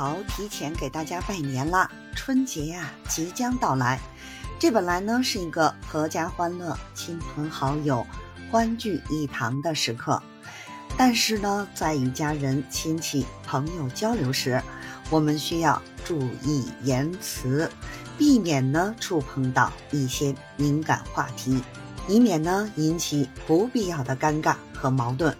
[0.00, 1.86] 好，提前给大家拜年啦！
[2.16, 4.00] 春节呀即将到来，
[4.58, 8.06] 这本来呢是一个阖家欢乐、亲朋好友
[8.50, 10.22] 欢聚一堂的时刻，
[10.96, 14.62] 但是呢，在与家人、亲戚、朋友交流时，
[15.10, 17.70] 我们需要注意言辞，
[18.16, 21.62] 避免呢触碰到一些敏感话题，
[22.08, 25.36] 以免呢引起不必要的尴尬和矛盾。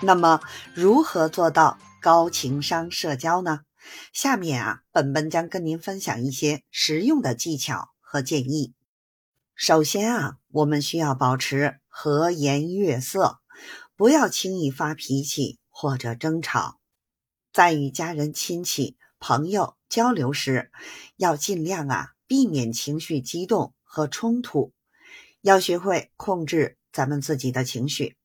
[0.00, 0.38] 那么，
[0.72, 3.62] 如何做到高情商社交呢？
[4.12, 8.74] 下面啊，本本将跟您分享一些实用的技巧和建议。
[9.54, 13.40] 首先啊，我们需要保持和颜悦色，
[13.96, 16.80] 不要轻易发脾气或者争吵。
[17.52, 20.70] 在与家人、亲戚、朋友交流时，
[21.16, 24.72] 要尽量啊避免情绪激动和冲突，
[25.42, 28.16] 要学会控制咱们自己的情绪。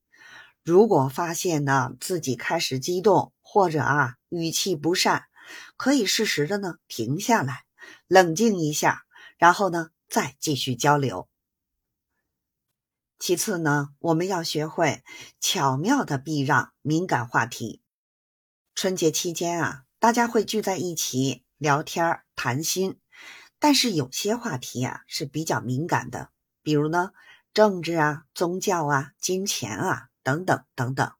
[0.64, 5.24] 如果发现呢自己开始激动或者啊语气不善，
[5.76, 7.64] 可以适时的呢停下来，
[8.06, 9.04] 冷静一下，
[9.36, 11.28] 然后呢再继续交流。
[13.18, 15.02] 其次呢，我们要学会
[15.40, 17.82] 巧妙的避让敏感话题。
[18.76, 23.00] 春节期间啊，大家会聚在一起聊天谈心，
[23.58, 26.30] 但是有些话题啊是比较敏感的，
[26.62, 27.10] 比如呢
[27.52, 31.12] 政治啊、宗教啊、金钱啊等等等等。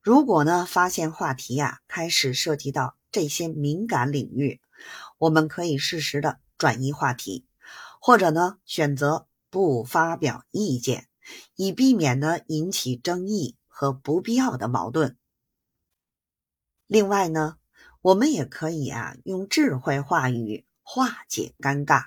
[0.00, 4.60] 如果呢发现话题呀开始涉及到，这些敏感领域，
[5.18, 7.46] 我们可以适时的转移话题，
[8.00, 11.08] 或者呢选择不发表意见，
[11.54, 15.16] 以避免呢引起争议和不必要的矛盾。
[16.86, 17.58] 另外呢，
[18.00, 22.06] 我们也可以啊用智慧话语化解尴尬。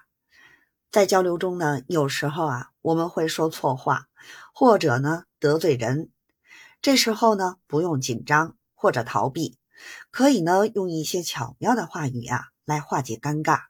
[0.92, 4.08] 在交流中呢，有时候啊我们会说错话，
[4.54, 6.10] 或者呢得罪人，
[6.82, 9.58] 这时候呢不用紧张或者逃避。
[10.12, 13.64] 可以呢，用一些巧妙的话语呀来化解尴尬。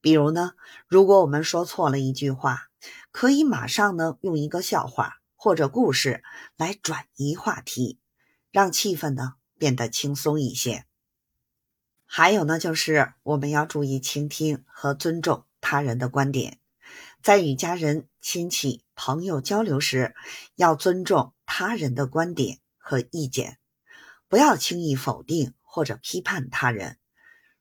[0.00, 0.52] 比如呢，
[0.86, 2.68] 如果我们说错了一句话，
[3.10, 6.22] 可以马上呢用一个笑话或者故事
[6.56, 7.98] 来转移话题，
[8.52, 10.84] 让气氛呢变得轻松一些。
[12.04, 16.60] 还有呢，就是我们要注意倾听和尊重他人的观点，
[17.20, 20.14] 在与家人、亲戚、朋友交流时，
[20.54, 23.58] 要尊重他人的观点和意见。
[24.28, 26.98] 不要轻易否定或者批判他人。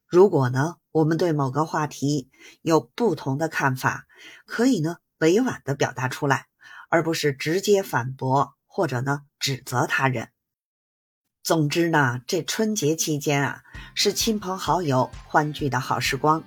[0.08, 2.30] 如果呢，我们对某个话题
[2.62, 4.06] 有不同的看法，
[4.46, 6.48] 可以呢委婉的表达出来，
[6.90, 10.30] 而不是直接反驳或者呢指责他人。
[11.44, 16.44] 总之呢，这春节期间啊，是亲朋好友欢聚的好时光，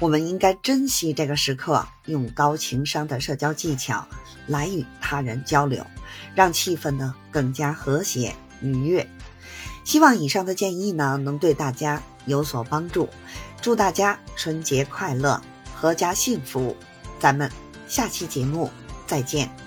[0.00, 4.06] 我们应该珍惜这个时刻，用高情商的社交技巧
[4.46, 5.86] 来与他人交流，
[6.34, 9.08] 让气氛呢更加和谐愉悦。
[9.84, 13.08] 希望以上的建议呢能对大家有所帮助，
[13.60, 15.40] 祝大家春节快乐，
[15.80, 16.74] 阖家幸福，
[17.20, 17.50] 咱们
[17.86, 18.70] 下期节目
[19.06, 19.63] 再见。